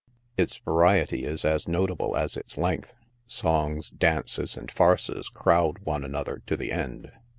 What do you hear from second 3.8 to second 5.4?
dances and farces